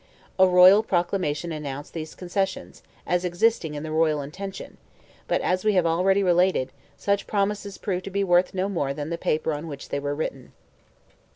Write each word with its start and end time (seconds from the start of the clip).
A 0.39 0.47
royal 0.47 0.81
proclamation 0.81 1.51
announced 1.51 1.93
these 1.93 2.15
concessions, 2.15 2.81
as 3.05 3.23
existing 3.23 3.75
in 3.75 3.83
the 3.83 3.91
royal 3.91 4.23
intention, 4.23 4.77
but, 5.27 5.41
as 5.41 5.63
we 5.63 5.73
have 5.73 5.85
already 5.85 6.23
related, 6.23 6.71
such 6.97 7.27
promises 7.27 7.77
proved 7.77 8.05
to 8.05 8.09
be 8.09 8.23
worth 8.23 8.51
no 8.55 8.67
more 8.67 8.95
than 8.95 9.11
the 9.11 9.17
paper 9.19 9.53
on 9.53 9.67
which 9.67 9.89
they 9.89 9.99
were 9.99 10.15
written. 10.15 10.53